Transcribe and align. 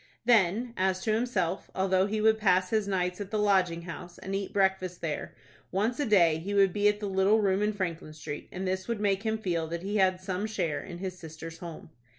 Then, 0.25 0.73
as 0.77 1.03
to 1.03 1.13
himself, 1.13 1.69
although 1.75 2.07
he 2.07 2.21
would 2.21 2.39
pass 2.39 2.71
his 2.71 2.87
nights 2.87 3.21
at 3.21 3.29
the 3.29 3.37
Lodging 3.37 3.83
House, 3.83 4.17
and 4.17 4.33
eat 4.33 4.51
breakfast 4.51 4.99
there, 5.01 5.35
once 5.71 5.99
a 5.99 6.07
day 6.07 6.39
he 6.39 6.55
would 6.55 6.73
be 6.73 6.87
at 6.87 6.99
the 6.99 7.05
little 7.07 7.39
room 7.39 7.61
in 7.61 7.71
Franklin 7.71 8.13
Street, 8.13 8.49
and 8.51 8.67
this 8.67 8.87
would 8.87 8.99
make 8.99 9.21
him 9.21 9.37
feel 9.37 9.67
that 9.67 9.83
he 9.83 9.97
had 9.97 10.19
some 10.19 10.47
share 10.47 10.81
in 10.83 10.97
his 10.97 11.19
sister's 11.19 11.59
home. 11.59 11.91